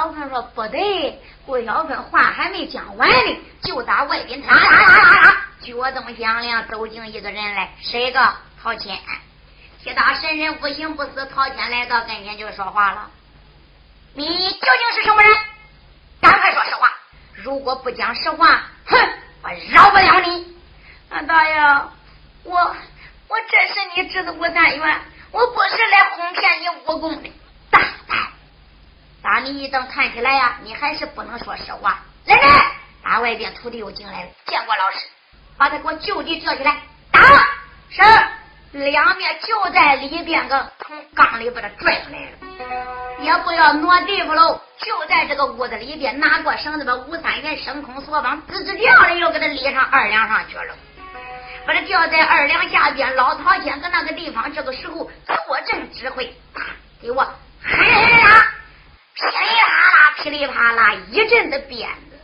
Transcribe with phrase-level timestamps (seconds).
[0.00, 4.48] 小凤说不对，顾小凤话还没讲完呢，就打外边他
[5.60, 8.32] 脚蹬响亮，走进一个人来，谁个？
[8.62, 8.98] 陶谦。
[9.82, 13.10] 铁打神人不行不死，陶谦来到跟前就说话了
[14.16, 15.36] ：“你究竟是什么人？
[16.22, 16.90] 赶快说实话！”
[17.44, 18.96] 如果不讲实话，哼，
[19.42, 20.56] 我饶不了你！
[21.10, 21.60] 俺大爷，
[22.44, 22.56] 我
[23.28, 25.00] 我这是你侄子吴三元，
[25.30, 27.30] 我不是来哄骗你武功的。
[29.22, 31.98] 打你一等看起来呀，你还是不能说实话。
[32.26, 32.48] 来人！
[33.02, 34.98] 打外边徒弟又进来了，见过老师，
[35.56, 36.76] 把他给我就地叫起来
[37.10, 37.20] 打！
[37.90, 38.02] 是。
[38.72, 50.76] 两面就在里边个从缸里把他拽出来了，也不要挪地方喽，就在这个屋子里边拿过绳子把吴三元升空锁绑，吱吱叫的又给他立上二梁上去了，
[51.66, 53.12] 把他吊在二梁下边。
[53.16, 56.32] 老曹先搁那个地方，这个时候坐镇指挥，
[57.02, 57.28] 给我
[57.64, 58.52] 嘿啦，
[59.20, 62.18] 噼里啪啦，噼里啪啦一阵的鞭子，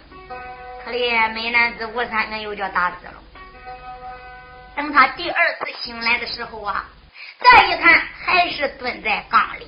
[0.85, 3.15] 可怜美男子吴三元又叫打死了。
[4.75, 6.87] 等他第二次醒来的时候啊，
[7.41, 9.67] 再一看还是蹲在缸里。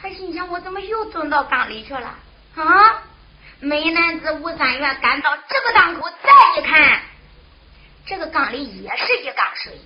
[0.00, 2.14] 他心想：我怎么又蹲到缸里去了？
[2.56, 3.02] 啊！
[3.60, 7.00] 美男子吴三元赶到这个档口，再一看，
[8.04, 9.80] 这个缸里也是一缸水。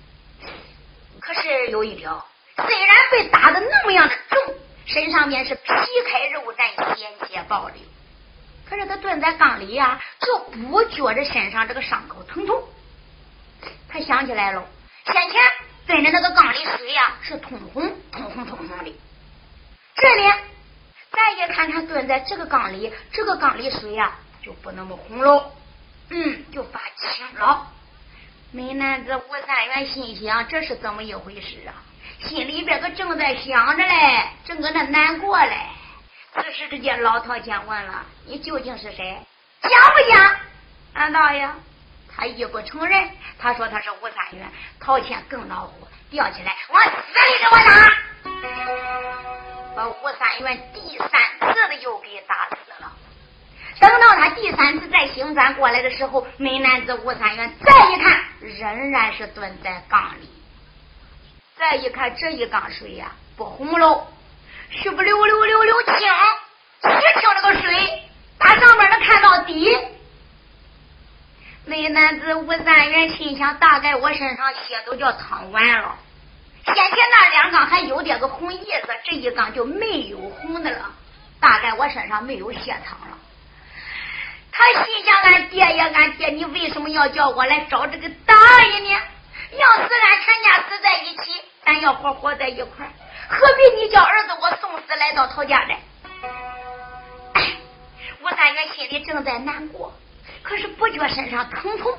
[1.21, 2.25] 可是有一条，
[2.55, 4.55] 虽然被打的那么样的重，
[4.87, 5.63] 身上面是皮
[6.07, 7.75] 开肉绽、鲜血暴流，
[8.69, 12.63] 可是他蹲在缸里呀，就不觉着身上这个伤口疼痛。
[13.89, 14.65] 他想起来了，
[15.05, 15.41] 先前
[15.85, 18.95] 蹲着那个缸里水呀是通红，通红通红的。
[19.95, 20.33] 这里
[21.11, 25.51] 再一看，他蹲在这个缸里，这个缸里水呀就不那么红了，
[26.09, 27.67] 嗯，就发青了。
[28.57, 31.77] 美男子吴三元心想：这是怎么一回事啊？
[32.23, 35.55] 心里边可正在想着嘞，正搁那难过嘞。
[36.33, 39.15] 此时之间，老陶先问了：“你究竟是谁？
[39.61, 40.35] 讲不讲？”
[40.95, 41.47] 俺大爷。
[42.15, 47.93] 他一不承认，他说他是吴三元，陶谦更恼火，吊起来往死里给我打，
[49.75, 51.07] 把吴三元第三
[51.53, 52.91] 次的又给打死了。
[53.79, 60.29] 等到他第三次再醒转过来的时候，美男子吴三元再一看，仍然是蹲在缸里。
[61.55, 64.07] 再一看这一缸水呀，不红喽，
[64.69, 65.93] 是不溜溜溜溜清，
[66.81, 68.03] 清清那个水，
[68.37, 69.77] 打上面能看到底。
[71.65, 75.95] 美男子吴三元心想：大概我身上血都叫淌完了。
[76.65, 80.91] 先前那两缸还有点个红意思，这一缸就没有红的了。
[81.39, 83.17] 大概我身上没有血淌了。
[84.57, 88.33] 他心想：俺爹呀，俺爹，你为什么要叫我来找这个大
[88.63, 89.01] 爷呢？
[89.51, 92.91] 要是俺全家死在一起，咱要活活在一块儿，
[93.29, 95.79] 何必你叫儿子我送死来到陶家来？
[98.23, 99.93] 吴三元心里正在难过。
[100.41, 101.95] 可是不觉身上疼痛，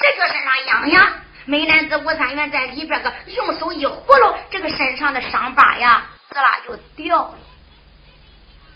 [0.00, 1.12] 这觉身上痒痒。
[1.44, 7.38] 美男子吴三元在里边个用手一葫芦，这个身上的伤疤呀，滋啦就掉了。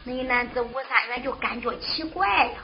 [0.04, 2.58] 美男子吴三元就感觉奇怪呀，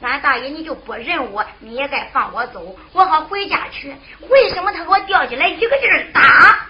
[0.00, 3.96] 俺大爷你就不认我，你也该放我走，我好回家去。
[4.28, 6.66] 为什么他给我吊起来一个劲儿打？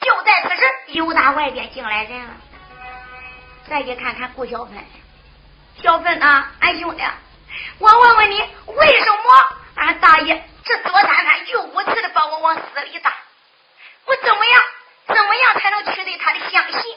[0.00, 2.32] 就在此时，又打外边进来人了。
[3.68, 4.74] 再一看看顾小芬，
[5.76, 7.02] 小芬呐，俺兄弟。
[7.78, 13.14] 我问问你，为什么俺大爷这左三番右五次的把我往死里打？
[14.06, 14.62] 我怎么样，
[15.06, 16.96] 怎么样才能取得他的相信？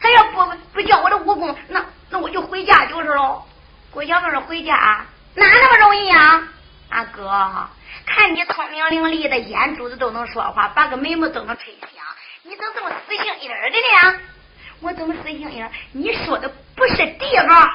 [0.00, 3.46] 他要不不叫我的武功，那那我就回家就是喽。
[3.92, 5.04] 郭小凤说回家
[5.34, 6.48] 哪那么容易啊？
[6.88, 7.68] 啊哥，
[8.06, 11.90] 看你聪明伶俐的，眼珠子都能说话，把个眉毛都能吹响，
[12.42, 14.20] 你怎么这么死心眼儿的呢？
[14.80, 15.70] 我怎么死心眼儿？
[15.92, 17.70] 你说的不是地方。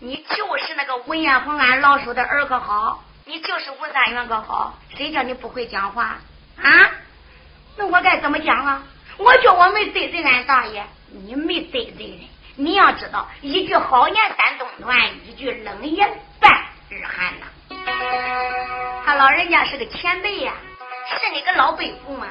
[0.00, 3.04] 你就是那个文彦宏，俺老叔的儿可好？
[3.26, 4.78] 你就是吴三元可好？
[4.96, 6.16] 谁叫你不会讲话
[6.62, 6.90] 啊？
[7.76, 8.82] 那我该怎么讲啊？
[9.18, 12.20] 我叫我没得罪俺大爷，你没得罪人。
[12.56, 14.96] 你要知道，一句好言三冬暖，
[15.26, 16.08] 一句冷言
[16.40, 16.52] 半
[16.88, 17.46] 日寒呐。
[19.04, 20.52] 他老人家是个前辈呀，
[21.08, 22.26] 是你个老辈夫吗。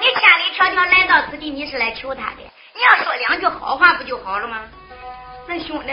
[0.00, 2.36] 你千里迢迢来到此地，你是来求他的。
[2.74, 4.62] 你要说两句好话不就好了吗？
[5.46, 5.92] 那兄弟，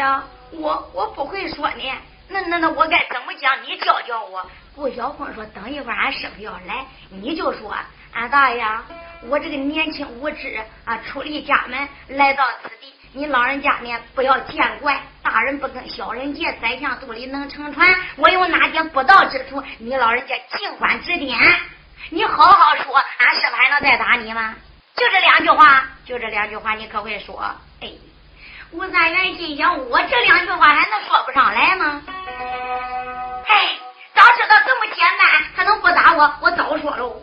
[0.51, 1.93] 我我不会说呢。
[2.29, 3.53] 那那那，我该怎么讲？
[3.63, 4.45] 你教教我。
[4.75, 7.75] 顾小凤说：“等一会儿俺师傅要来，你就说，
[8.13, 8.63] 俺大爷，
[9.27, 15.01] 我这个年轻无知啊，出离家门来到此地，你老人家呢不要见怪。
[15.23, 17.95] 大人不跟小人结，宰相肚里能撑船。
[18.15, 21.37] 我有哪点不到之处，你老人家尽管指点。
[22.09, 24.55] 你好好说，俺师傅还能再打你吗？
[24.95, 27.43] 就这两句话，就这两句话，你可会说？
[27.81, 27.91] 哎。”
[28.71, 32.01] 吴三元心想：我这两句话还能说不上来吗？
[33.47, 33.69] 哎，
[34.13, 36.33] 早知道这么简单，他能不打我？
[36.41, 37.21] 我早说喽。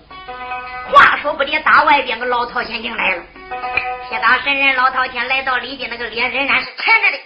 [0.90, 3.22] 话说不得，打外边个老套仙进来了。
[4.08, 7.18] 铁打神人老套仙来到里边，那个脸仍然是沉着的。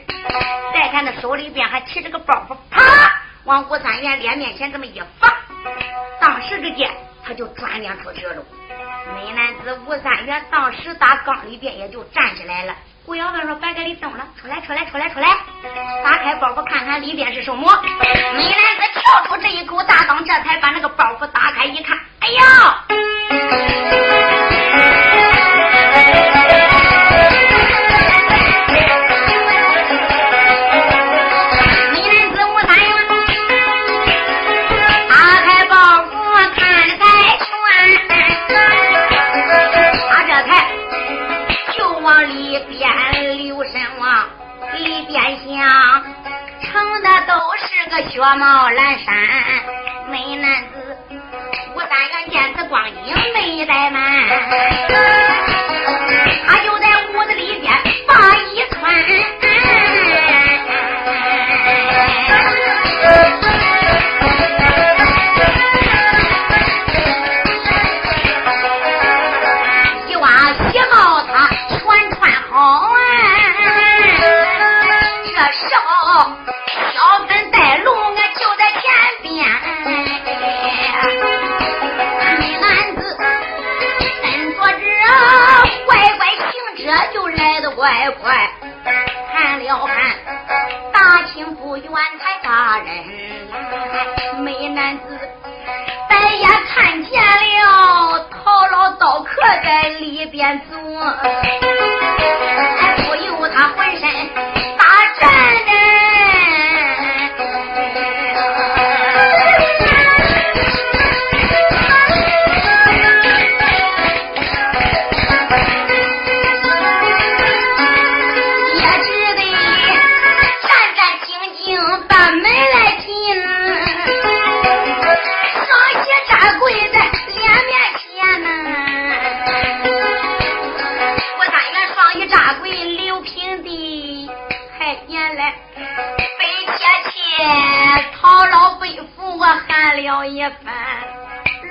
[0.73, 2.83] 再看他手里边还提着个包袱，啪，
[3.45, 5.31] 往吴三元脸面前这么一放，
[6.21, 6.91] 当时之间
[7.25, 8.43] 他就转脸出去了。
[9.15, 12.75] 美男子吴三元当时打缸里边也就站起来了。
[13.07, 15.29] 胡小凤说：“别给你等了，出来，出来，出来，出来！
[16.05, 22.85] 打开包袱看看里边是什么。”美男子跳出这一口大缸，这才把那个包袱打开一看，哎呀！
[26.11, 26.68] ¡Gracias!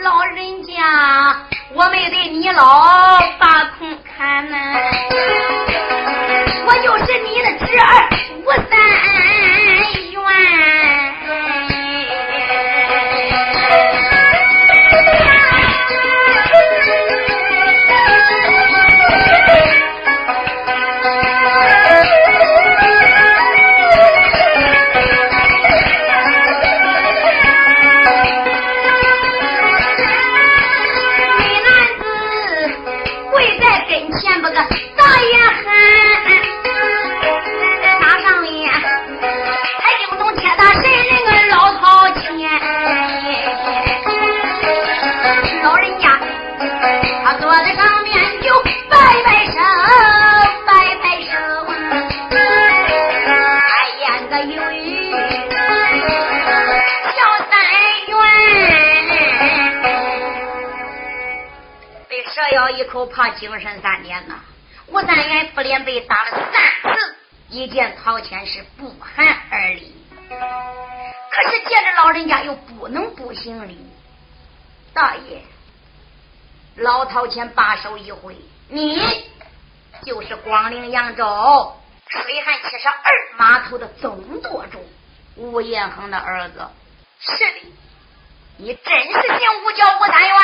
[0.02, 1.36] 老人家，
[1.74, 4.58] 我没对你老把空看呐，
[6.66, 8.10] 我就是你的侄儿
[8.46, 8.80] 吴三
[10.12, 10.67] 元。
[62.88, 64.36] 口怕精神三年呐！
[64.88, 67.16] 吴三元不连被打了三次，
[67.50, 69.94] 一见陶谦是不寒而栗。
[70.30, 73.78] 可是见着老人家又不能不行礼。
[74.94, 75.42] 大爷，
[76.76, 78.36] 老陶谦把手一挥
[78.70, 79.30] ：“你
[80.06, 81.76] 就是光陵扬州
[82.08, 84.90] 水旱七十二码头的总舵主
[85.36, 86.68] 吴彦恒的儿子。”
[87.20, 87.74] 是的，
[88.58, 90.38] 你真是姓吴叫吴三元，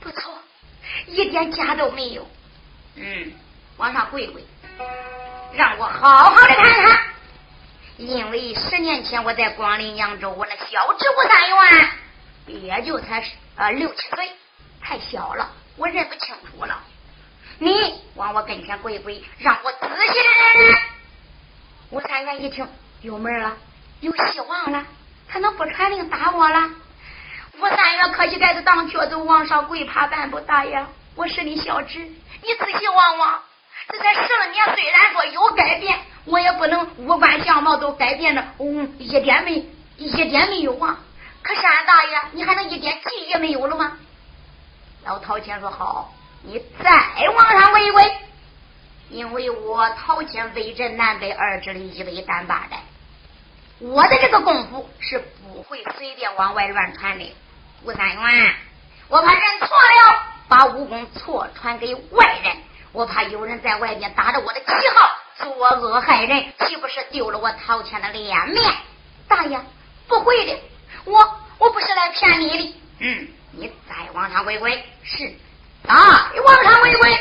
[0.00, 0.34] 不错。
[1.06, 2.28] 一点假都没有，
[2.96, 3.32] 嗯，
[3.76, 4.44] 往上跪跪，
[5.54, 7.00] 让我好好的看看。
[7.98, 11.88] 因为十年前我在广陵扬州，我那小职务三元，
[12.46, 13.22] 也就才
[13.56, 14.32] 呃六七岁，
[14.80, 16.82] 太小了，我认不清楚了。
[17.58, 20.78] 你往我跟前跪跪，让我仔细的认认。
[21.90, 22.66] 吴三元一听
[23.02, 23.56] 有门了，
[24.00, 24.84] 有希望了，
[25.28, 26.70] 他能不传令打我了？
[27.58, 33.42] 吴三爷可惜该是当瘸子往上跪爬半步，大爷，我是你小侄，你仔细望望，
[33.88, 39.64] 这才十二年，虽然说有改变，我也不能五官相貌都改变的，嗯，一点没
[39.98, 40.98] 一点没有啊。
[41.42, 43.98] 可是俺大爷，你还能一点记忆没有了吗？
[45.04, 48.12] 老陶谦说好，你再往上跪一跪。
[49.10, 52.78] 因为我陶谦威震南北二支的一位单八代，
[53.82, 57.34] 我的这个功夫是不会随便往外乱传的。
[57.82, 58.54] 吴三元，
[59.08, 62.56] 我怕认错了，把武功错传给外人，
[62.92, 68.72] 我怕有人在外边打着我的旗号作恶害人，岂不是丢了我陶谦的脸面？
[69.26, 69.60] 大爷，
[70.06, 70.60] 不会的，
[71.04, 72.74] 我我不是来骗你的。
[73.00, 75.34] 嗯，你再往上跪跪，是。
[75.88, 77.18] 啊往上跪跪，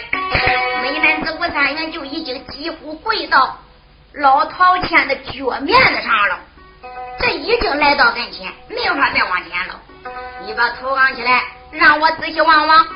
[0.83, 3.57] 美男子吴三元就已经几乎跪到
[4.13, 6.39] 老陶谦的脚面子上了，
[7.21, 9.79] 这已经来到跟前，没法再往前了。
[10.45, 12.87] 你把头昂起来，让我仔细望望。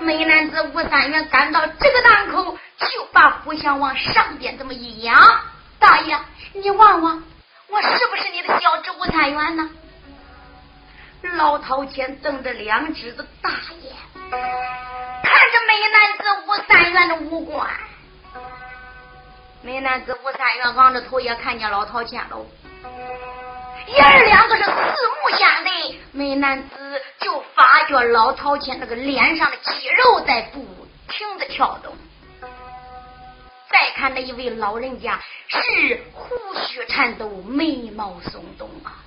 [0.00, 5.20] 美男子吴三元赶到这个档口，就把虎相往上边这么一仰，
[5.78, 6.18] 大爷，
[6.54, 7.22] 你望望，
[7.68, 9.70] 我是不是你的小侄吴三元呢？
[11.34, 13.50] 老陶谦瞪着两只的大
[13.82, 13.94] 眼。
[14.30, 17.68] 看着美男子吴三元的五官，
[19.62, 22.46] 美男子吴三元昂着头也看见老陶谦喽，
[23.86, 30.60] 爷儿两个是四目相对，美男子就发觉老陶谦那个脸上的肌肉在不
[31.08, 31.94] 停的跳动。
[33.70, 39.04] 再看那一位老人家是胡须颤抖，眉毛松动啊！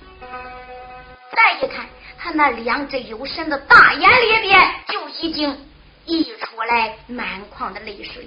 [1.32, 1.86] 再一看
[2.18, 5.66] 他那两只有神的大眼里边就已经。
[6.06, 8.26] 溢出来满眶的泪水，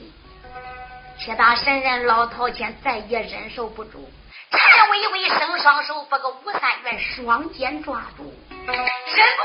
[1.19, 4.09] 铁大神人老陶谦再也忍受不住，
[4.57, 8.33] 颤巍巍伸双手把个吴三元双肩抓住，
[8.65, 8.73] 忍不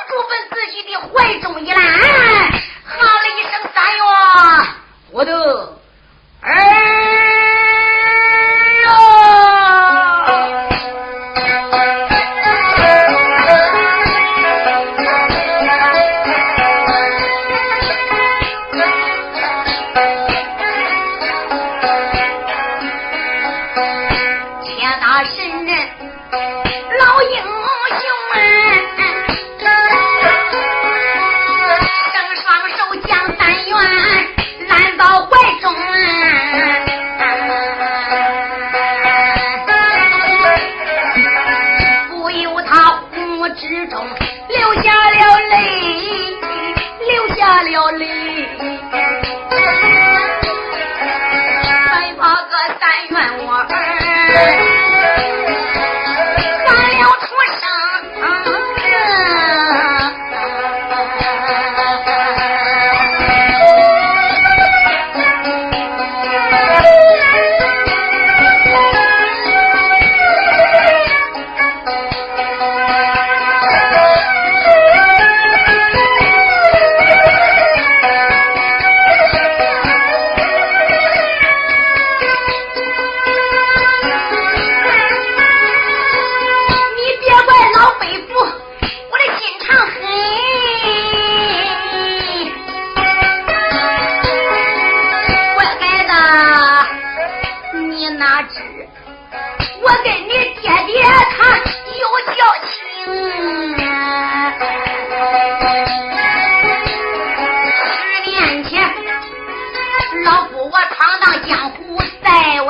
[0.09, 1.83] 住奔自己的怀中一揽，
[2.85, 4.05] 喊了一声：“三元，
[5.11, 5.35] 我的
[6.43, 7.27] 儿。”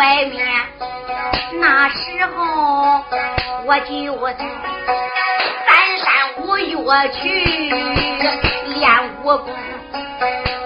[0.08, 0.42] 外面
[1.60, 3.04] 那时候
[3.66, 4.38] 我就在
[5.66, 6.06] 三山
[6.38, 7.18] 五岳去
[8.68, 8.88] 练
[9.22, 9.54] 武功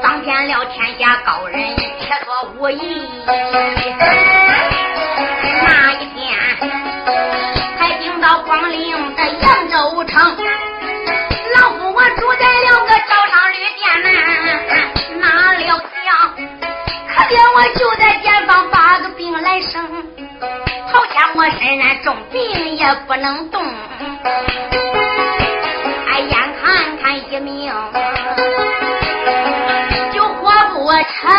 [0.01, 3.09] 当遍了天下高人切磋武艺
[5.65, 6.39] 那一天
[7.81, 10.37] 才听到广陵的扬州城。
[17.33, 19.83] 爹，我就在前方发个病来生，
[20.93, 23.65] 好天我身染重病也不能动，
[26.11, 27.73] 哎，眼看看一命
[30.13, 31.33] 就活不成。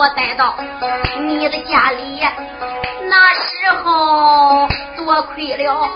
[0.00, 0.54] 我带到
[1.28, 2.26] 你的家里，
[3.02, 4.66] 那时候
[4.96, 5.90] 多亏了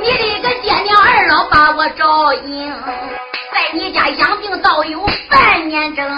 [0.00, 0.08] 你
[0.40, 2.72] 的个爹娘二老把我照应，
[3.52, 6.08] 在你家养病倒有半年整。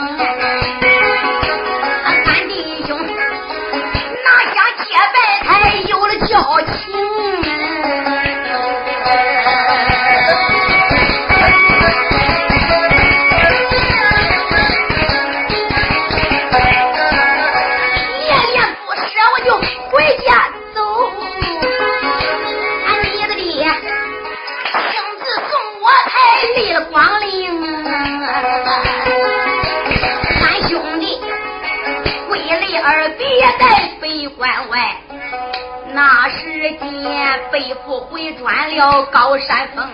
[37.51, 39.89] 背负回转了高山峰，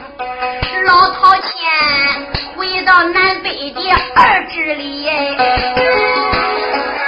[0.85, 1.47] 老讨钱
[2.57, 3.81] 回到南北的
[4.15, 5.09] 二支里，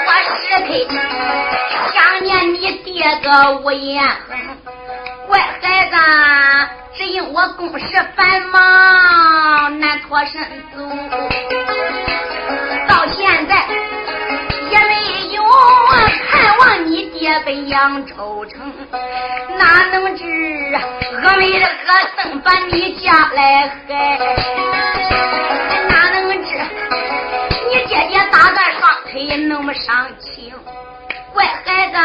[0.07, 0.69] 我时刻
[1.93, 4.05] 想念你爹个无言，
[5.27, 5.97] 乖孩子，
[6.97, 10.41] 只因我公事繁忙难脱身
[10.75, 10.79] 走，
[12.87, 13.67] 到现在
[14.71, 15.43] 也没有
[16.31, 18.34] 看望你爹奔扬州。
[19.65, 21.71] 哪能知峨眉的恶
[22.17, 24.19] 僧把你家来害？
[25.89, 26.49] 哪能知
[27.71, 30.53] 你爹爹打断双腿那么伤情？
[31.33, 31.97] 乖孩子，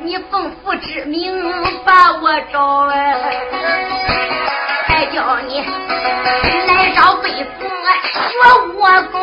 [0.00, 1.42] 你奉父之命
[1.86, 3.16] 把我找来，
[4.86, 5.60] 还叫你
[6.66, 7.66] 来找北府
[8.12, 8.28] 学
[8.74, 9.16] 武功。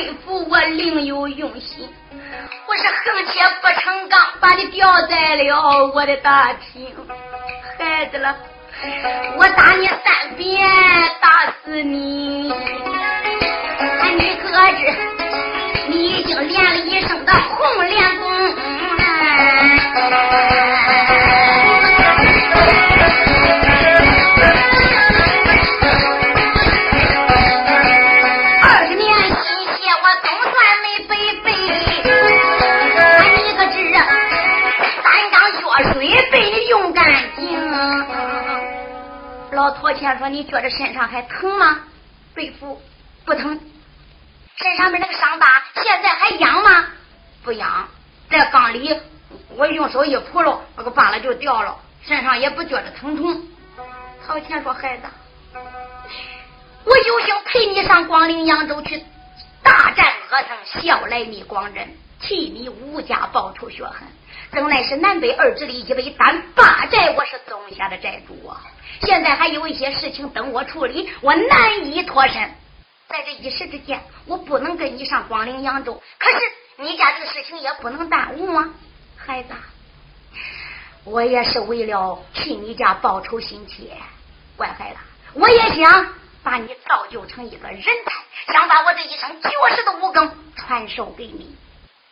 [0.00, 1.86] 佩服我另有用心，
[2.66, 6.90] 我是横切不成钢，把你吊在了我的大厅。
[7.78, 8.34] 孩子了，
[9.36, 10.66] 我打你三遍，
[11.20, 12.48] 打死你！
[12.48, 14.90] 你可知，
[15.88, 18.30] 你已经练了一生的红莲功？
[39.70, 41.78] 老驼钱说：“你觉着身上还疼吗？
[42.34, 42.82] 背负
[43.24, 43.60] 不疼。
[44.56, 46.86] 身上面那个伤疤现在还痒吗？
[47.44, 47.88] 不痒。
[48.28, 49.00] 在缸里，
[49.50, 53.42] 我用手一扑噜，那个疤了就掉了，身上也不觉着疼痛。”
[54.26, 55.04] 陶谦说：“孩子，
[56.84, 59.00] 我有幸陪你上广陵扬州去
[59.62, 61.88] 大战恶僧，笑来你广人，
[62.20, 64.00] 替你吴家报仇雪恨。
[64.52, 68.60] 正乃是南北二支里一位单八寨，我是宗下的寨主啊。”
[69.00, 72.54] 现在还有一些事情等我处理，我难以脱身。
[73.08, 76.00] 在这一时之间，我不能跟你上广陵扬州。
[76.18, 76.38] 可是
[76.76, 78.68] 你家这个事情也不能耽误啊，
[79.16, 79.54] 孩子。
[81.04, 83.96] 我也是为了替你家报仇心切，
[84.56, 84.98] 乖孩子，
[85.32, 86.06] 我也想
[86.42, 91.56] 把你造就成一个人才，想把我这一生绝世的武功传授给你。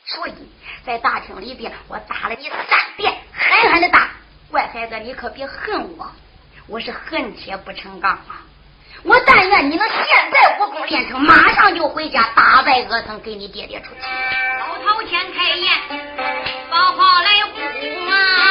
[0.06, 0.32] 所以
[0.84, 4.10] 在大厅里边，我打了你三遍，狠狠的打。
[4.50, 6.10] 乖孩子，你可别恨我。
[6.68, 8.44] 我是恨铁不成钢啊！
[9.02, 14.00] 我但愿你能现在武功练成，马上就回家打败恶僧，给你爹爹出气。
[14.60, 15.72] 老头先开言，
[16.70, 17.58] 把话来呼
[18.10, 18.47] 啊！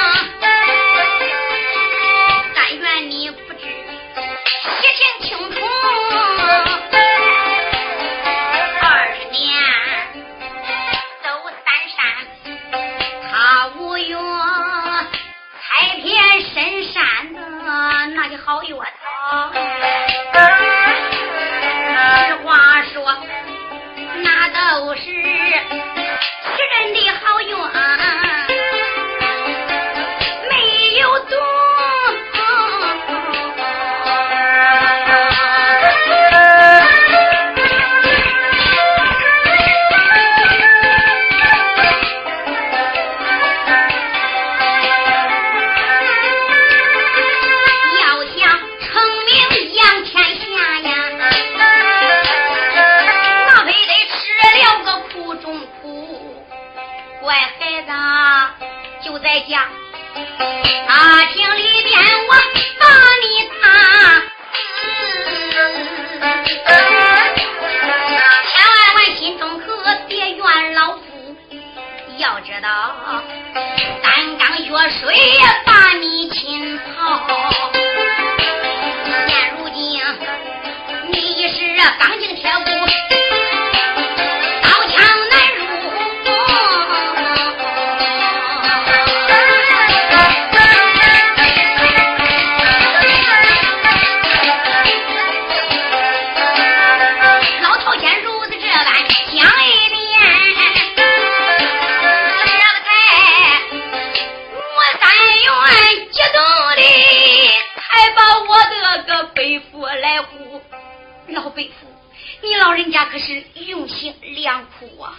[114.38, 115.15] 良苦啊！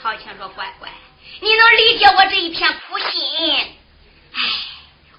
[0.00, 0.88] 陶青说：“乖乖，
[1.40, 3.76] 你能理解我这一片苦心？
[4.32, 4.40] 哎，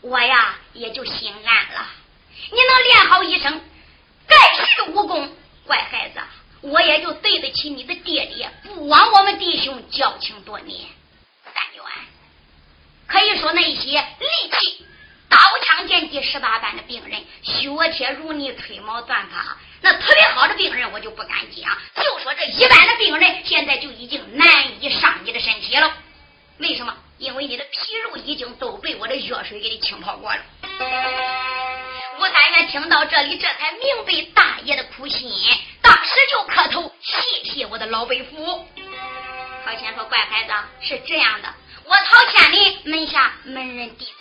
[0.02, 1.88] 我呀也就心安了。
[2.50, 3.62] 你能练好一身
[4.28, 5.32] 盖世的武功，
[5.66, 6.20] 乖孩子，
[6.62, 10.90] 我也就对得起你的爹爹，不枉我们弟兄交情多年。
[11.54, 11.84] 三元，
[13.06, 14.86] 可以说那些力气
[15.32, 24.48] 刀枪剑戟十八般的病人，削铁如泥，吹毛断发。”那特别好的病人我就不敢讲，就说这一般的病人，现在就已经难
[24.84, 25.92] 以伤你的身体了。
[26.60, 26.96] 为什么？
[27.18, 30.42] 因为你的皮肉已经都被我的药水给你清泡过了。
[32.20, 35.32] 吴三元听到这里，这才明白大爷的苦心，
[35.82, 38.68] 当时就磕头谢谢我的老伯父。
[39.66, 41.54] 陶谦说：“乖孩子，是这样的，
[41.86, 44.12] 我陶谦的门下门人弟子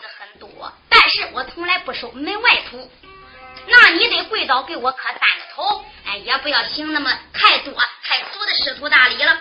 [0.41, 2.91] 多，但是我从来不收门外徒。”
[3.69, 7.73] 那你得跪倒给我磕三个头，哎，也不要行那么太多
[8.03, 9.39] 太俗的师徒大礼了。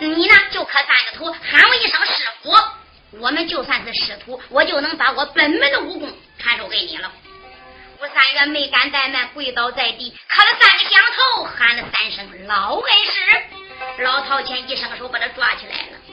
[0.00, 2.52] 你呢就磕三个头，喊我一声师傅，
[3.18, 7.10] 我们就算是师徒，我就能把我本门的武功传授给你了。
[8.00, 14.02] 吴三元没敢怠慢，跪倒在地，磕了三个响头，喊了三声老恩师。
[14.02, 16.11] 老陶谦一伸手把他抓起来了。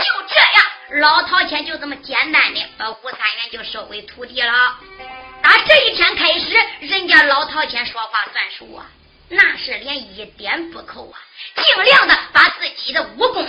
[0.00, 4.52] 就这样，老陶谦就这么简单的把吴三元就收为徒弟了。
[5.42, 8.86] 打这一天开始，人家老陶谦说话算数啊，
[9.28, 11.18] 那是连一点不扣啊，
[11.56, 13.46] 尽量的把自己的武功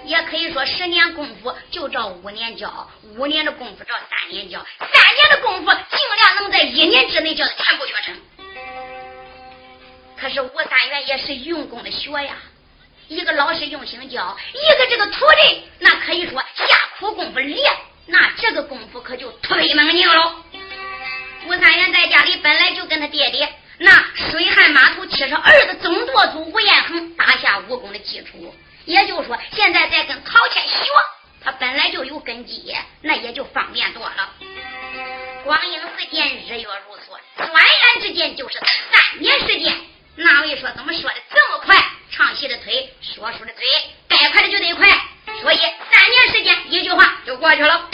[0.06, 8.16] 也可以说十年功夫就照五年教，五年的功夫照三年教，三年的功夫尽量能在一年之内教他全部学成。
[10.18, 12.38] 可是吴三元也是用功的学呀。
[13.08, 17.72] 一个老师用心教，一个这个徒弟，那可以说下苦功夫练，
[18.08, 20.44] 那这个功夫可就推门拧了。
[21.46, 23.48] 吴三元在家里本来就跟他爹爹
[23.78, 30.76] 那水旱码头七十二的总舵主吴彦恒打下武功的基础，也就是说，现在在跟陶谦学，
[31.44, 34.34] 他本来就有根基，那也就方便多了。
[35.44, 39.76] 光阴似箭，日月如梭，转眼之间就是三年时间。
[40.18, 41.76] 那位说怎么说的这么快？
[42.12, 43.66] 唱戏的腿，说书的嘴，
[44.08, 44.88] 该快的就得快，
[45.42, 47.90] 所以三年时间，一句话就过去了。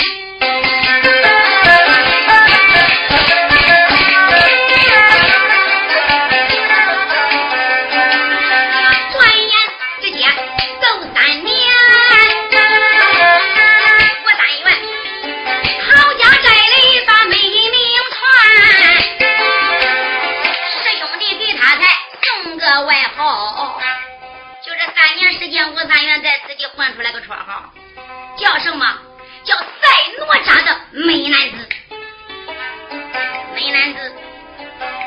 [26.94, 27.74] 出来个绰号，
[28.38, 28.86] 叫什么？
[29.44, 29.66] 叫赛
[30.18, 31.68] 哪吒的美男子。
[33.56, 34.14] 美男子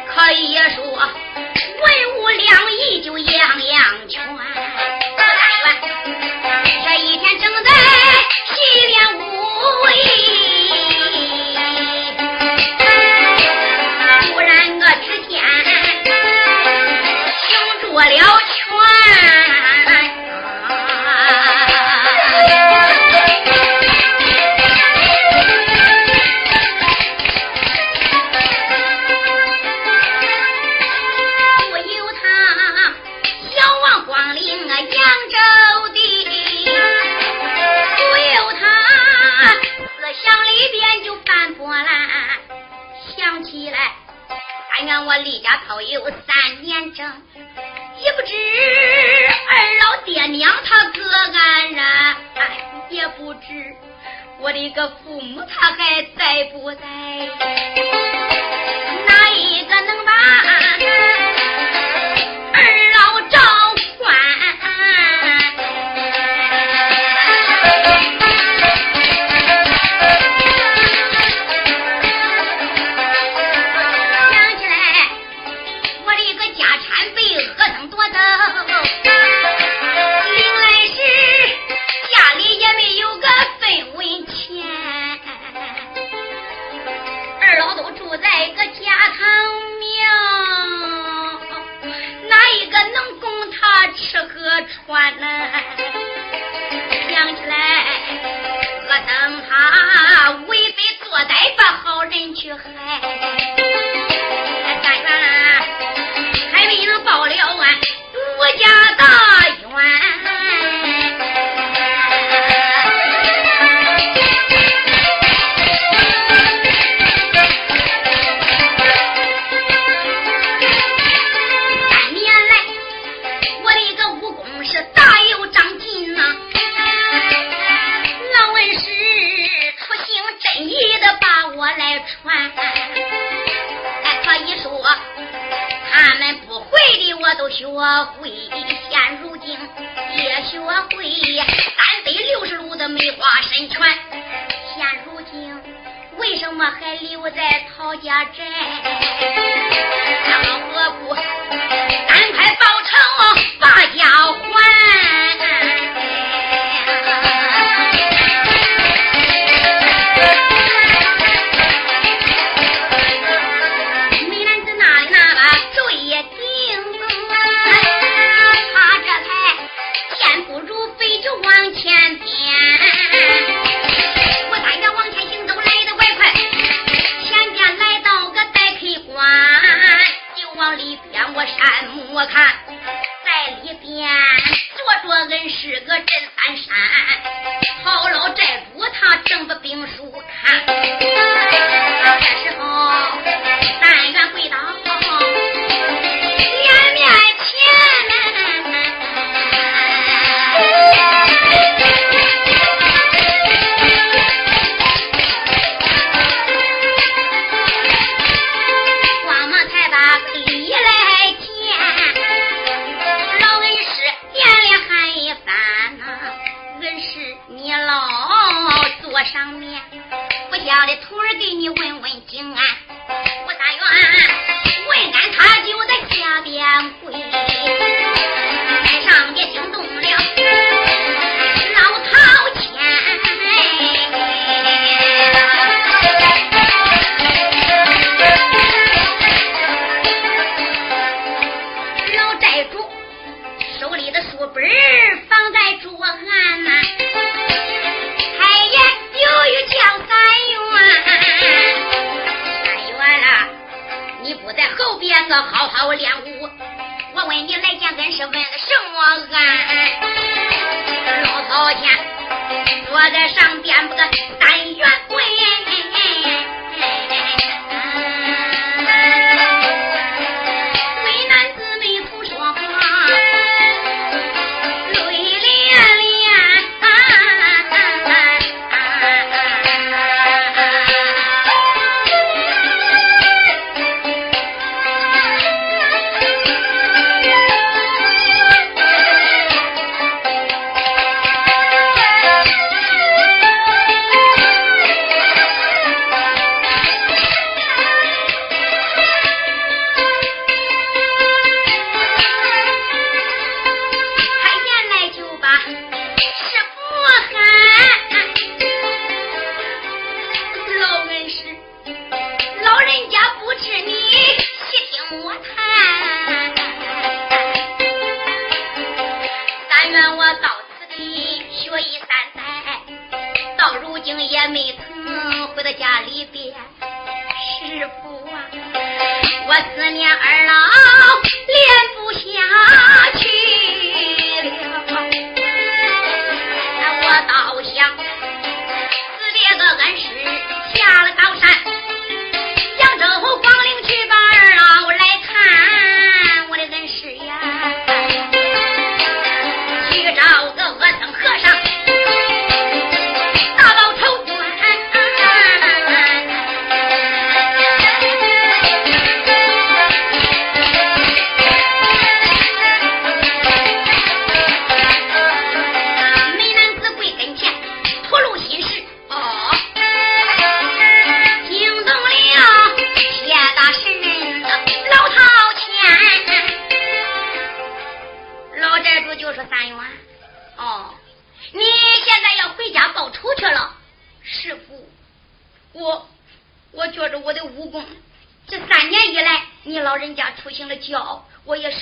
[0.08, 4.63] 可以说文武两仪就样样全。
[54.74, 57.63] 个父母他还在不在？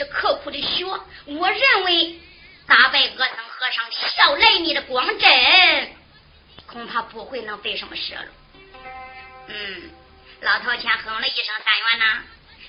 [0.03, 0.85] 是刻苦的学。
[1.27, 2.21] 我认为
[2.67, 5.93] 打败阿僧和尚，效来你的光阵，
[6.67, 8.27] 恐怕不会能费什么事了。
[9.47, 9.91] 嗯，
[10.41, 12.23] 老头钱哼了一声：“三元呐，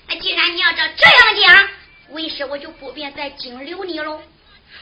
[0.07, 1.69] 那既然你要照这样讲，
[2.09, 4.21] 为师我就不便再经留你喽。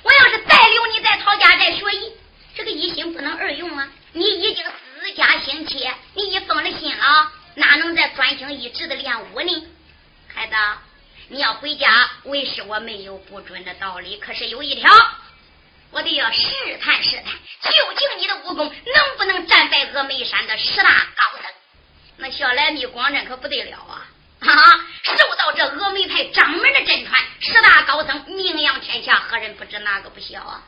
[0.04, 2.12] 我要是再留你在陶家寨学艺，
[2.56, 3.88] 这个一心不能二用啊！
[4.12, 4.66] 你已经
[5.00, 9.68] 私家心切，你一放了心了，哪能再专心一致的练武呢？
[10.34, 10.56] 孩子，
[11.32, 11.88] 你要回家，
[12.24, 14.92] 为师我没有不准的道理，可是有一条，
[15.92, 21.50] 我得要试探试探，究竟你的武功能不能战败峨眉山的十大高僧？
[22.18, 24.06] 那小来密光阵可不得了啊！
[24.42, 24.86] 啊！
[25.04, 30.62] 受到这峨眉派掌门的真传，十大高僧名扬天下，何人不知哪个不晓啊？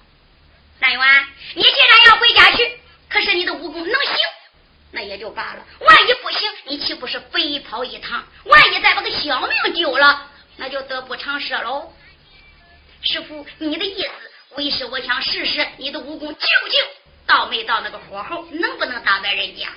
[0.80, 4.16] 三元，你既然要回家去，可是你的武功能行，
[4.92, 5.66] 那也就罢了。
[5.82, 8.26] 万一不行，你岂不是白跑一趟？
[8.46, 11.92] 万一再把个小命丢了，那就得不偿失喽。
[13.02, 14.10] 师傅，你的意思，
[14.56, 16.82] 为师我想试试你的武功究竟
[17.26, 19.68] 到没到那个火候，能不能打败人家？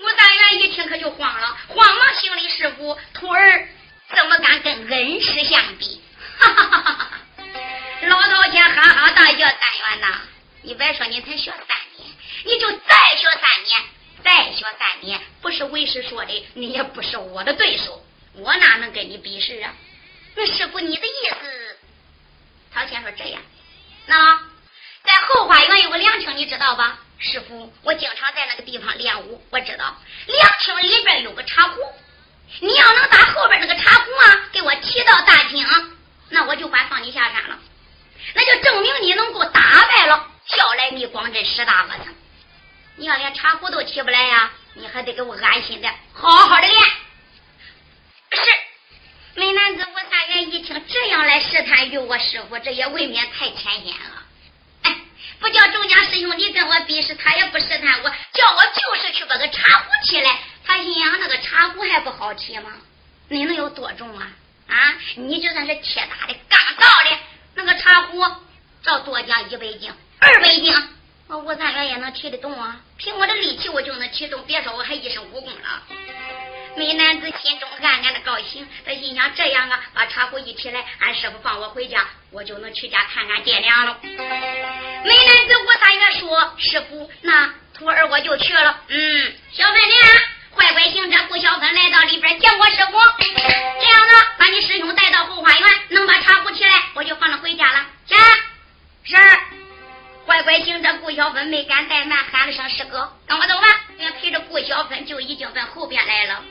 [0.00, 3.68] 武大元一听可就慌了，慌忙行礼：“师傅，徒儿
[4.14, 6.00] 怎么敢跟恩师相比？”
[6.38, 7.10] 哈哈哈哈哈！
[8.02, 10.20] 老道前哈哈大笑：“三元呐，
[10.62, 12.08] 你别说你才学三年，
[12.44, 13.82] 你就再学三年，
[14.22, 18.04] 再学三年，不是为师说的，你也不是我的对手，
[18.34, 19.74] 我哪能跟你比试啊？
[20.34, 21.78] 那师傅，你的意思？”
[22.72, 23.42] 陶谦说：“这样，
[24.06, 24.38] 那
[25.04, 31.80] 在后花园有个凉亭，你知道吧？”师傅，我经常在那个地方练武，我知道凉亭里边有个茶壶，
[32.60, 35.66] 你要能把后边那个茶壶啊给我提到大厅，
[36.28, 37.58] 那我就管放你下山了，
[38.34, 42.14] 那就证明你能够打败了小来密光阵十大恶僧。
[42.94, 46.80] 你要连茶壶都提不来呀，你还得给我安心的好好的练。
[48.30, 48.40] 是，
[49.34, 51.24] 美男子吴三元一听这样
[51.88, 54.22] 来试探于我师傅，这也未免太浅显了。
[54.82, 54.96] 哎
[55.40, 60.38] 不叫众家师兄，你跟我比试，他也不试探我，叫我就是去把个茶壶提来。
[60.64, 62.72] 他阴阳，那个茶壶还不好提吗？
[63.28, 64.30] 你能有多重啊？
[64.68, 67.18] 啊，你就算是铁打的、钢造的，
[67.54, 68.24] 那个茶壶
[68.82, 70.74] 照多讲一百斤、二百斤，
[71.28, 72.80] 我吴三元也能提得动啊。
[72.96, 75.82] 凭我的力气，我就能提动，别说我还一身武功了。
[76.78, 83.98] 美男子心中暗暗的高兴，他心想：这样啊，把茶壶一提来，俺师傅放我回家，我就能去家看看爹娘了。
[84.02, 89.98] 美男子吴三月说：“师傅，那徒儿我就去了。”嗯，小分娘，
[90.56, 92.92] 坏乖行者顾小芬来到里边见过师傅。
[93.18, 93.26] 这
[93.90, 97.84] 样呢，把你师兄带到后花园，能把茶壶提来，我就放他回家了。
[98.06, 98.14] 是
[99.02, 99.16] 是。
[100.26, 103.66] 坏乖行者顾小芬没敢怠慢，喊了声师哥，跟我走吧。
[103.96, 106.44] 便陪着顾小芬就已经在后边来了。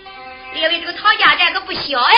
[0.54, 2.16] 列位，这个陶家寨可不小哎，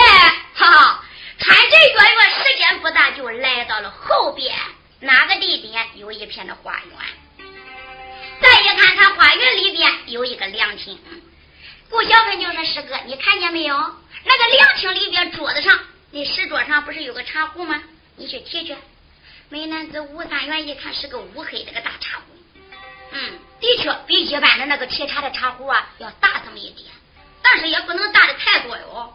[0.54, 1.04] 哈哈！
[1.38, 4.56] 穿这远远，时间不大，就来到了后边
[5.00, 7.48] 哪个地点有一片的花园。
[8.40, 10.98] 再一看，看花园里边有一个凉亭。
[11.88, 13.76] 顾小芬就说：“师哥，你看见没有？
[14.24, 15.78] 那个凉亭里边桌子上，
[16.12, 17.82] 那石桌上不是有个茶壶吗？
[18.16, 18.76] 你去提去。”
[19.50, 22.22] 美男子吴三元一看是个乌黑的个大茶壶，
[23.10, 26.86] 嗯，的确比一般的那个沏茶的茶壶啊要大这么一点。
[27.42, 29.14] 但是也不能大的太多哟。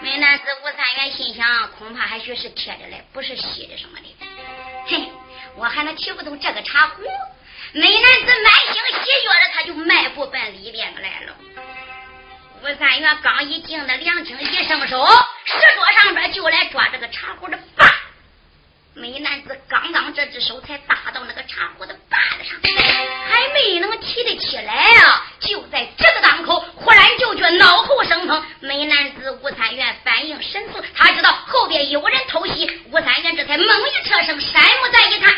[0.00, 4.16] 美男子吴三元心想，恐怕还许是铁的嘞，不是锡的什么的。
[4.86, 5.10] 嘿，
[5.56, 7.02] 我还能提不动这个茶壶。
[7.72, 11.34] 美男子满心喜悦的，他就迈步奔里边来了。
[12.62, 15.06] 吴三元刚一进那凉亭，一伸手，
[15.44, 17.94] 石桌上边就来抓这个茶壶的把。
[18.94, 22.58] 美男子刚刚这只手才搭到那个茶壶的把子上，
[23.30, 25.26] 还没能提得起来啊！
[25.40, 26.64] 就在这个当口，
[27.50, 28.42] 脑后生风。
[28.60, 32.70] 美男子吴三元反应神速，他知道后边有人偷袭。
[32.90, 35.34] 吴三元这才猛一侧身，山木再一看，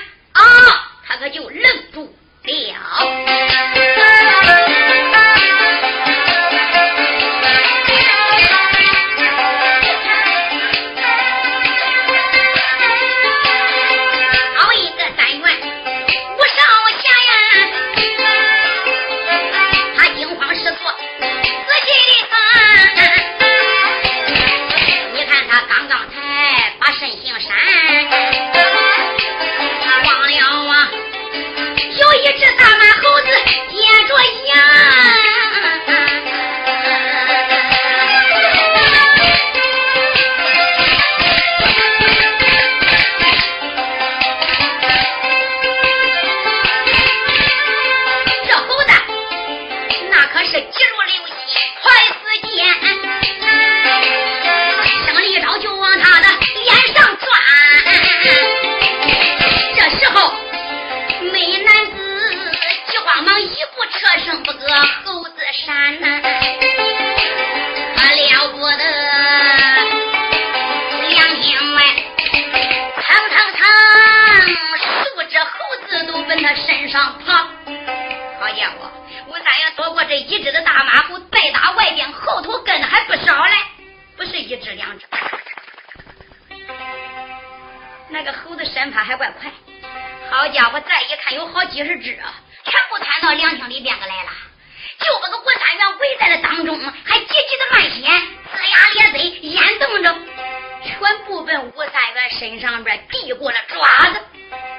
[102.38, 104.20] 身上边递过了爪子。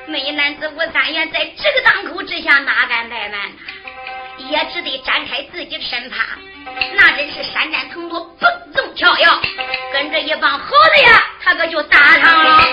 [0.07, 3.38] 美男子吴三元在这个档口之下哪敢怠慢呐？
[4.49, 6.26] 也只得展开自己的身帕，
[6.95, 9.26] 那真是山毡腾挪，蹦蹦跳跃，
[9.91, 12.64] 跟着一帮猴子呀，他可就打上了。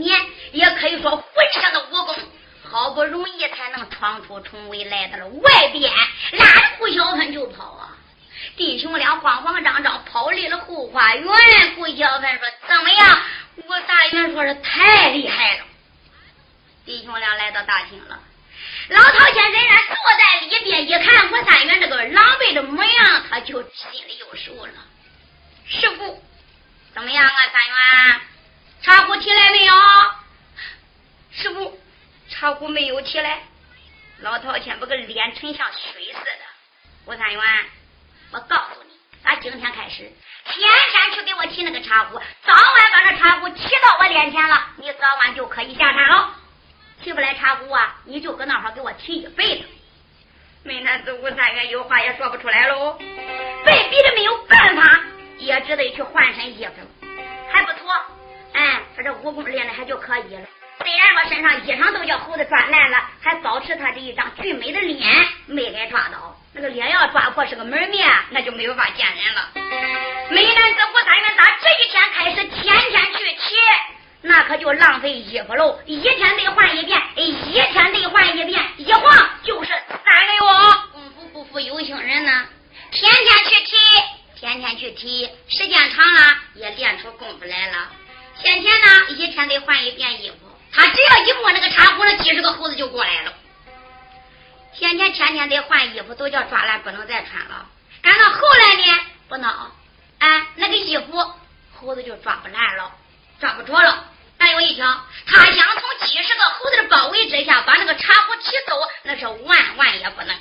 [0.00, 0.18] 年
[0.52, 2.16] 也可以说，浑身的武功，
[2.70, 5.92] 好不容易才能闯出重围，来到了外边，
[6.32, 7.96] 拉着顾小芬就跑啊！
[8.56, 11.24] 弟兄俩慌慌张张跑离了后花园。
[11.74, 13.22] 顾小芬说：“怎么样？”
[13.66, 15.64] 我三元说：“是太厉害了。”
[16.84, 18.18] 弟兄俩来到大厅了，
[18.88, 24.72] 老陶先生呢坐在里边，一看吴三元这个狼狈的模样，他就心里有数了。
[25.66, 26.22] 师傅，
[26.94, 28.20] 怎么样啊，三元？
[28.82, 29.74] 茶壶提来没有？
[31.32, 31.78] 师傅，
[32.28, 33.40] 茶壶没有提来。
[34.20, 36.30] 老陶钱把个脸沉像水似的。
[37.06, 37.42] 吴三元，
[38.32, 38.90] 我告诉你，
[39.24, 40.10] 咱今天开始，
[40.44, 46.34] 天天去给我提那个茶壶，早晚把那茶壶提到我脸前了，你早晚就可以下山了。
[47.02, 49.66] 提不来茶壶啊，你就搁那块给我提一辈子。
[50.62, 52.94] 美男子吴三元有话也说不出来喽，
[53.64, 55.00] 被逼的没有办法，
[55.38, 56.86] 也只得去换身衣服了。
[57.52, 58.15] 还不错。
[58.56, 60.48] 哎他这武功练的还就可以了。
[60.78, 65.06] 虽然我身上衣裳都叫猴子抓烂了还保持他这一张俊美的脸
[65.46, 66.34] 没给抓到。
[66.54, 69.50] 那个脸要抓破是个门面那就没有法见人了。
[70.30, 73.56] 美男子我三元三这几天开始天天去提
[74.22, 80.40] 那可就浪费衣服喽一天得换一遍一天得换一遍一晃就是三个月
[80.92, 82.46] 功夫不负有心人呢
[82.90, 83.76] 天天去提
[84.36, 87.90] 天天去提时间长了也练出功夫来了。
[88.42, 90.36] 天天呢，一天得换一遍衣服。
[90.72, 93.32] 他只要一摸那个茶壶，那几十个猴子就过来了。
[94.74, 97.66] 天天天天得换衣服，都叫抓烂，不能再穿了。
[98.02, 99.50] 赶到后来呢，不能，
[100.18, 101.32] 哎，那个衣服
[101.74, 102.92] 猴子就抓不烂了，
[103.40, 104.04] 抓不着了。
[104.38, 104.86] 但有一条，
[105.26, 110.36] 他想从几十个猴子的包围之下把那个茶壶提走，那是万万也不能。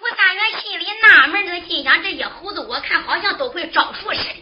[0.00, 4.36] 吴三元心里纳闷儿，心想：这些猴子我看好像都会招数似的，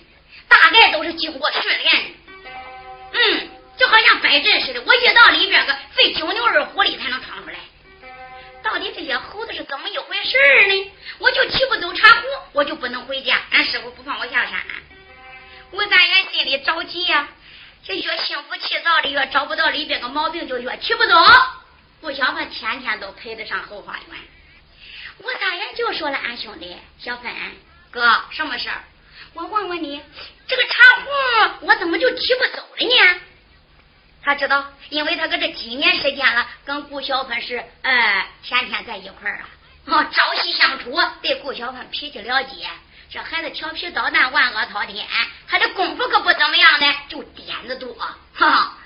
[0.48, 2.13] 大概都是经过训练的。
[3.76, 7.56] 就好像摆阵似的，我一到里边个费九牛二虎力才能闯出来。
[8.62, 10.92] 到底这些猴子是怎么一回事呢？
[11.18, 13.40] 我就提不走茶壶，我就不能回家。
[13.50, 14.54] 俺师傅不放我下山。
[15.72, 17.28] 吴三元心里着急呀，
[17.84, 21.14] 这越心浮气躁的越找不到里边个毛病，就越提不走。
[22.00, 24.18] 不想他天天都陪得上后花园。
[25.18, 27.32] 吴三元就说了：“俺兄弟小芬
[27.90, 28.84] 哥，什么事儿？
[29.34, 30.00] 我问问你，
[30.48, 33.20] 这个茶壶我怎么就提不走了呢？”
[34.24, 39.48] 他知道，因为他搁这几年时间了，跟顾小芬是呃天天在一块儿啊，
[39.86, 42.66] 哦，朝夕相处，对顾小芬脾气了解。
[43.10, 45.06] 这孩子调皮捣蛋，万恶滔天，
[45.46, 47.94] 他的功夫可不怎么样呢，就点子多。
[48.34, 48.76] 哈，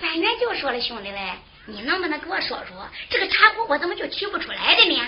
[0.00, 1.32] 三元就说了：“兄弟嘞，
[1.66, 5.06] 你能不能给我说说，这个茶壶我怎么就取不出来的呢？”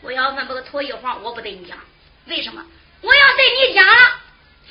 [0.00, 1.78] 顾小芬这个头一晃，我不对你讲，
[2.26, 2.64] 为什么？
[3.02, 3.86] 我要对你讲，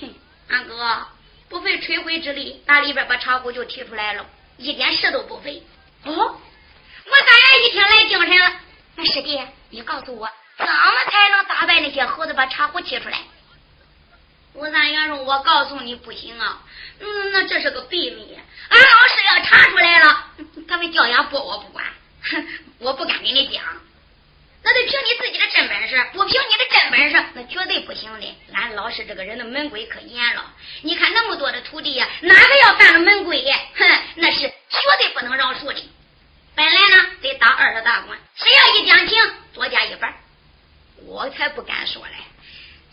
[0.01, 0.13] 哼，
[0.49, 1.07] 俺哥。
[1.55, 4.25] 不费吹灰之力，打里边把茶壶就提出来了，
[4.57, 5.63] 一点事都不费。
[6.03, 8.59] 哦，我三爷一听来精神了，
[8.97, 9.39] 那师弟，
[9.69, 13.19] 你告诉我，怎么才能打败那些猴子，把茶壶提出来？
[14.51, 16.61] 我三元说：“我告诉你不行啊，
[16.99, 18.37] 嗯，那这是个秘密。
[18.67, 20.27] 俺老师要查出来了，
[20.67, 21.85] 他们教养不我不管，
[22.31, 22.45] 哼，
[22.79, 23.63] 我不敢跟你讲。
[24.65, 28.35] 那得凭你自己的真本事，不凭你的真本事，那绝对不行的。
[28.51, 30.51] 俺老师这个人的门规可严了。
[30.81, 33.45] 你看那么多的徒弟呀，哪个要犯了门规，
[33.75, 33.85] 哼，
[34.15, 35.89] 那是绝对不能饶恕的。
[36.55, 39.21] 本来呢，得打二十大棍，谁要一讲情，
[39.53, 40.15] 多加一半。
[41.05, 42.13] 我才不敢说嘞。”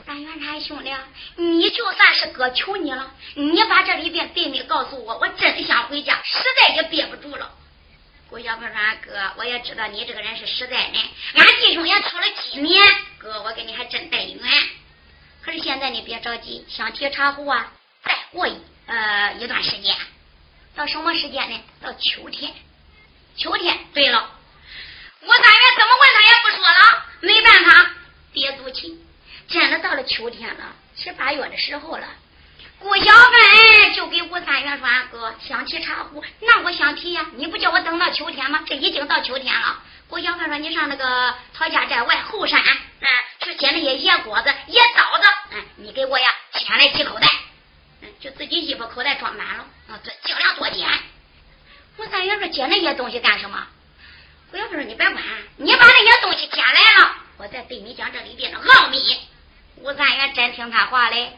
[0.04, 0.92] 三元禅兄弟，
[1.36, 7.50] 你就算是哥求你了，你把这里边秘密告诉我，我真想回家，实在也憋不住了。
[8.33, 10.95] 我小凤说：“哥，我也知道你这个人是实在人，
[11.35, 12.83] 俺弟兄也出了几年，
[13.18, 14.39] 哥，我跟你还真带缘。
[15.43, 17.70] 可是现在你别着急，想提茶壶啊，
[18.03, 18.57] 再过一
[18.87, 19.95] 呃一段时间，
[20.74, 21.61] 到什么时间呢？
[21.83, 22.55] 到秋天。
[23.37, 23.78] 秋天。
[23.93, 24.30] 对了，
[25.20, 27.91] 我三元怎么问他也不说了，没办法，
[28.33, 28.99] 憋足气。”
[29.49, 32.09] 真的到了秋天了，十八月的时候了。
[32.83, 37.24] 顾小芬就给吴三元说：“俺哥想提茶壶，那我想提呀。
[37.37, 38.64] 你不叫我等到秋天吗？
[38.66, 43.07] 这已经到秋天了。”顾小芬说：“你上那个曹家寨外后山，嗯，
[43.41, 47.28] 去捡那些野果子、野枣子，嗯，你给我呀捡来几口袋，
[48.03, 50.89] 嗯，就自己衣服口袋装满了，啊，尽量多捡。”
[51.99, 53.64] 吴三元说：“捡那些东西干什么？”
[54.51, 55.22] 顾小芬说：“你别管，
[55.57, 58.99] 你把那些东西捡来了，我再对你讲这里边的奥秘。”
[59.78, 61.33] 吴三元真听他话嘞，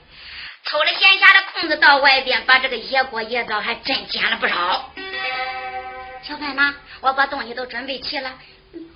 [0.66, 4.90] 抽了闲暇的空子到外边，把这个野果野枣还真捡了不少。
[6.22, 8.32] 小范呐，我把东西都准备齐了，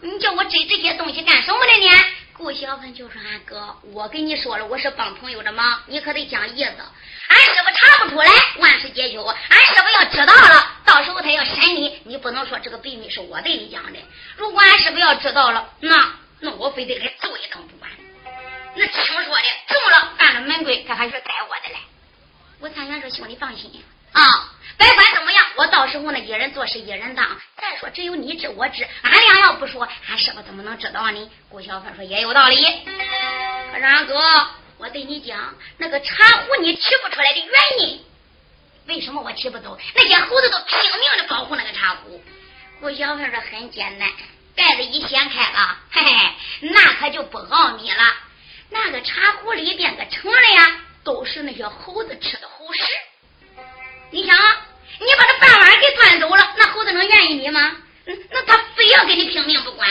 [0.00, 2.04] 你叫我摘这些东西干什么的呢？
[2.32, 6.70] 顾小芬就说：“俺哥，我跟你说了，我是帮朋友的忙，你可得讲意思。
[6.70, 9.22] 俺师傅查不出来，万事皆休。
[9.24, 13.98] 俺师傅要知道了，到时候他要审你，你不能说这个秘密是我对你讲的。
[14.36, 17.90] 如果俺师傅要知道了，那那我非得给揍一顿不管。”
[18.78, 21.78] 那听说的中了，犯了门规，他还是该我的嘞。
[22.60, 24.22] 吴三元说：“兄弟放心啊，
[24.78, 27.26] 别管怎么样，我到时候呢，一人做事一人当。
[27.56, 32.56] 再说只有你知我知，俺俩要不说，俺师傅怎么能知道呢？”顾小芬说：“也有道理。
[33.72, 34.14] 可是俺哥，
[34.78, 38.04] 我对你讲，那个茶壶你提不出来的原因，
[38.86, 39.76] 为什么我提不走？
[39.96, 42.22] 那些猴子都拼命的保护那个茶壶。”
[42.80, 44.08] 顾小芬说：“很简单，
[44.54, 48.04] 盖子一掀开了，嘿嘿，那可就不奥秘了。”
[48.70, 52.82] 那个茶壶里边个盛的呀，都是那些猴子吃的猴食。
[54.10, 57.76] 你想，你把这饭碗给端走了，那猴子能愿意你吗？
[58.06, 59.88] 嗯，那他非要跟你拼命不管。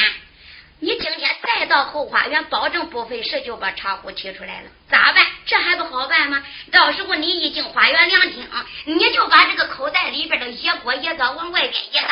[0.79, 4.69] 你今天再到后花园，保证不费事就把茶壶提出来了。
[4.89, 5.25] 咋办？
[5.45, 6.43] 这还不好办吗？
[6.71, 8.47] 到时候你一进花园凉亭，
[8.85, 12.07] 你就把这个口袋里边的野果野枣往外边一撒。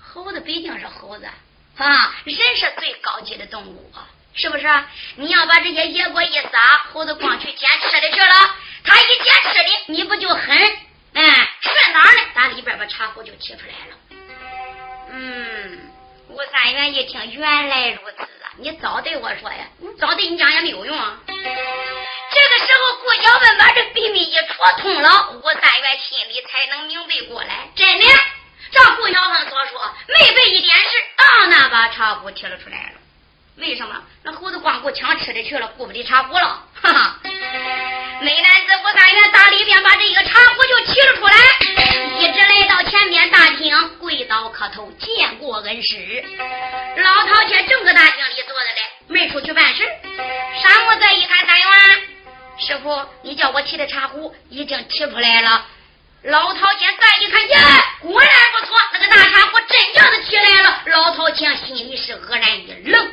[0.00, 1.28] 猴子毕竟是猴子
[1.76, 3.92] 啊，人是最高级的动物。
[4.38, 4.66] 是不是？
[5.16, 8.54] 你要把这些野果一撒，猴子光去捡吃的去了。
[8.84, 10.56] 他一捡吃的，你不就很
[11.14, 13.96] 哎顺当的，打里边把茶壶就提出来了。
[15.10, 15.90] 嗯，
[16.28, 18.54] 吴三元一听，原来如此啊！
[18.58, 20.96] 你早对我说呀，你早对你讲也没有用。
[20.96, 27.68] 啊这个时候，顾小文把这秘密一戳通了，吴三元心里才能明白过来。
[27.74, 28.04] 真的，
[28.70, 33.00] 照顾小文所说，没费一点事，当那把茶壶提了出来了。
[33.58, 33.94] 为什么？
[34.22, 36.64] 那猴子光顾抢吃的去了，顾不得茶壶了。
[36.80, 37.18] 哈哈！
[38.20, 41.34] 美男子吴三元打里边把这一个茶壶就提了出来，
[42.18, 46.24] 一直来到前面大厅，跪倒磕头，见过恩师。
[46.98, 49.84] 老饕却正搁大厅里坐着嘞，没出去办事。
[50.62, 51.68] 山木再一看三元
[52.58, 55.66] 师傅，你叫我提的茶壶已经提出来了。
[56.24, 57.60] 老饕前再一看，呀，
[58.00, 60.82] 果然不错，那个大茶壶真叫他起来了。
[60.86, 63.08] 老饕前心里是愕然一愣。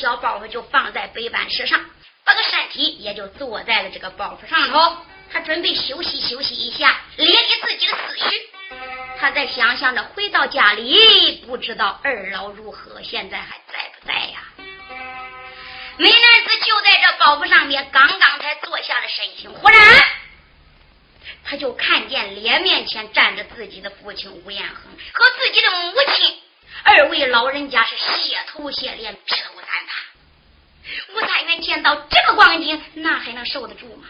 [0.00, 1.78] 小包袱就放在背板石上，
[2.24, 4.96] 把个身体也就坐在了这个包袱上头。
[5.30, 8.48] 他准备休息休息一下，理理自己的思绪。
[9.18, 14.42] 他在想象着回到家里，不知道二老如何，现在还在不在呀？
[15.98, 19.78] 美男子就在这包袱上面，刚刚才坐下了身形，忽然。
[21.44, 24.76] 他就看见脸面前站着自己的父亲吴彦恒
[25.12, 26.38] 和自己的母亲，
[26.84, 29.16] 二位老人家是谢头谢脸，
[31.14, 31.28] 吴三。
[31.46, 34.06] 元见到这个光景，那还能受得住吗？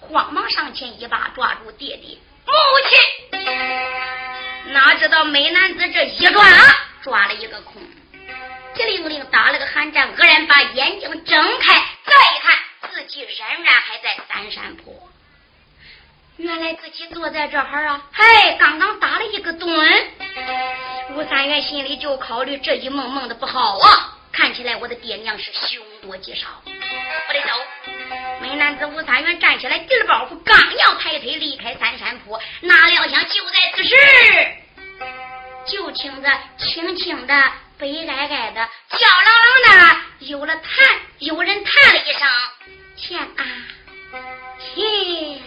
[0.00, 2.52] 慌忙上前一把抓住爹爹母
[2.88, 6.44] 亲，哪知道美男子这一抓，
[7.02, 7.82] 抓了一个空，
[8.74, 11.74] 机灵灵打了个寒战，愕然把眼睛睁开，
[12.04, 12.58] 再一看，
[12.90, 14.94] 自己仍然还在三山坡。
[16.38, 20.06] 原来自己坐在这儿啊，嗨，刚刚打了一个盹。
[21.10, 27.48] 吴三元心里就考虑，这一梦梦的不好啊，看起来我的爹娘是凶多吉少，我得走。
[28.40, 33.90] 美男子吴三元站起来，提了包袱，刚要抬腿离开三山坡，哪料想就在此时，
[35.66, 40.62] 就听着轻轻的、悲哀哀的、叫嚷嚷的，有了叹，
[41.18, 42.20] 有人叹了一声
[42.96, 43.44] ：“天啊，
[44.74, 45.40] 天！”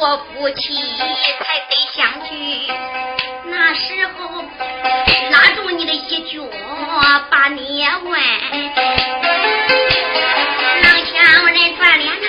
[0.00, 2.66] 我夫妻才得相聚
[3.44, 4.42] 那时候
[5.30, 6.48] 拉住你的衣角
[7.30, 8.18] 把你问
[10.80, 12.19] 能向人转脸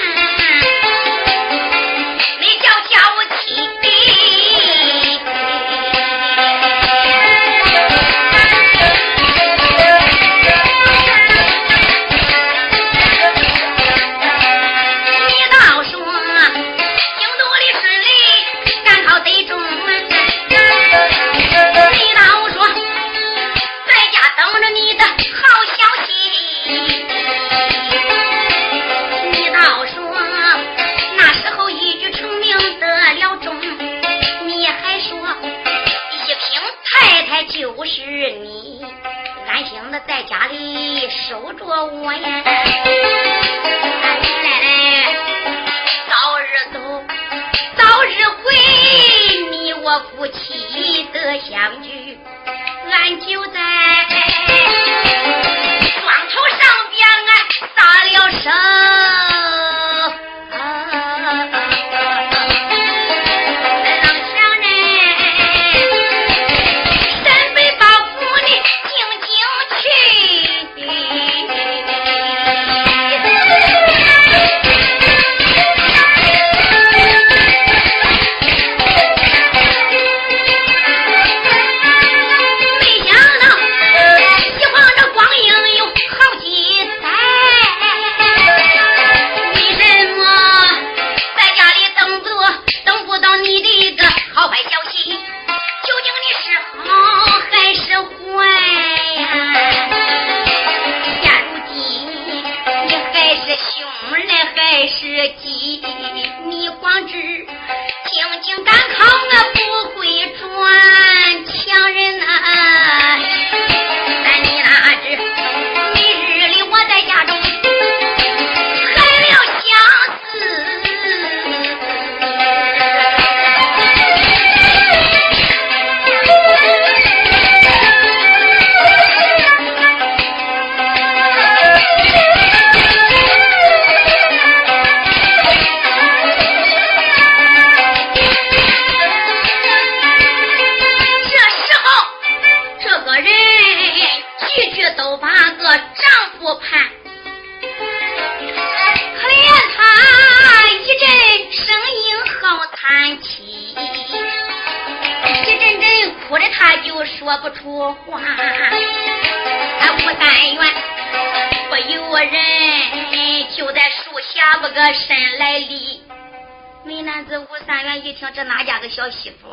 [168.22, 169.48] 像这哪家的小媳妇？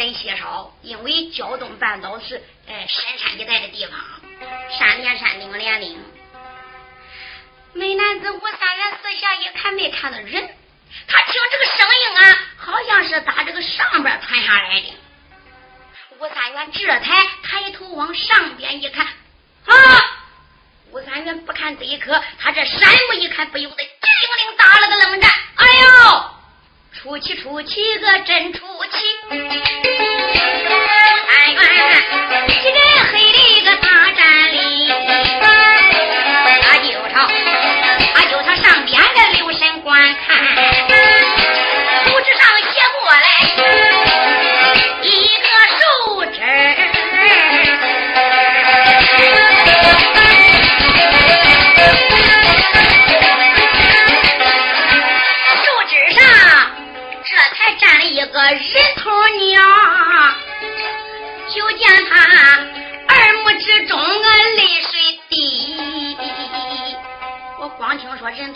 [0.00, 4.00] 人稀少因为胶东半岛是哎深山一带的地方
[4.78, 6.02] 山连山岭连岭
[7.74, 10.56] 美男子吴三元四下一看没看到人
[11.06, 14.94] 他听这个声音啊好像是打这个上边传下来的。
[16.18, 19.06] 吴三元这才抬头往上边一看
[19.66, 19.74] 啊！
[20.92, 23.84] 吴三元不看这一颗他这山目一看不由得
[24.56, 25.30] 打了个冷战。
[25.56, 26.30] 哎呦！
[26.92, 28.98] 出奇出奇个真出去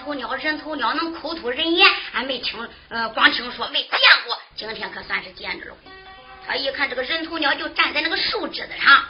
[0.05, 5.77] 头鸟，人头鸟能口吐人言，俺没听，呃，光听说没见过，今天可算是见着了。
[6.47, 9.03] 他一看这个人头鸟就站在那个树枝子上，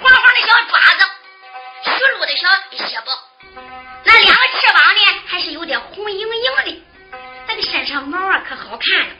[0.00, 1.04] 黄黄的小爪子，
[1.84, 3.12] 雪露的小血包，
[4.04, 6.26] 那两个翅膀呢还是有点红莹莹
[6.64, 6.82] 的，
[7.46, 9.14] 那个身上毛啊可好看了，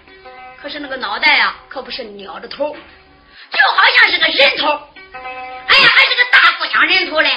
[0.63, 4.67] 可是那个脑袋、啊、可不是鸟的头，就好像是个人头，
[5.13, 7.31] 哎呀，还是个大姑娘人头嘞，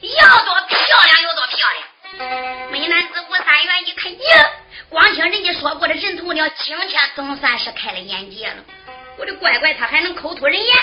[0.00, 1.89] 要多漂亮有多漂亮。
[2.70, 4.50] 美男子吴三元一看呀
[4.88, 8.64] 光听人家说过的人头鸟今天总算是开了眼界了。
[9.16, 10.76] 我的乖乖他还能口吐人言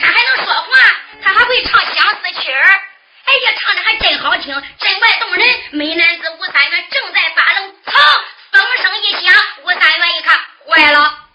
[0.00, 0.66] 他还能说话
[1.22, 7.92] 他还会唱相思曲哎呀唱的还真好听真怪动人美男子吴三元正在发愣噌
[8.52, 11.27] 风声一响吴三元一看坏了。